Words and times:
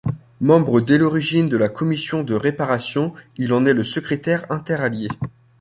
Membre 0.39 0.81
dès 0.81 0.97
l'origine 0.97 1.47
de 1.47 1.57
la 1.57 1.69
Commission 1.69 2.23
de 2.23 2.33
Réparations, 2.33 3.13
il 3.37 3.53
en 3.53 3.65
est 3.67 3.73
le 3.75 3.83
secrétaire 3.83 4.47
interallié. 4.51 5.09